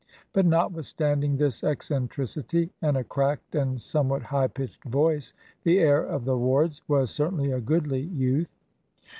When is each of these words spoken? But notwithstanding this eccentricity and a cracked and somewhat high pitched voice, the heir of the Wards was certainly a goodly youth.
But 0.33 0.47
notwithstanding 0.47 1.37
this 1.37 1.63
eccentricity 1.63 2.71
and 2.81 2.97
a 2.97 3.03
cracked 3.03 3.53
and 3.53 3.79
somewhat 3.79 4.23
high 4.23 4.47
pitched 4.47 4.83
voice, 4.85 5.35
the 5.63 5.77
heir 5.77 6.01
of 6.03 6.25
the 6.25 6.39
Wards 6.39 6.81
was 6.87 7.11
certainly 7.11 7.51
a 7.51 7.61
goodly 7.61 7.99
youth. 8.01 8.49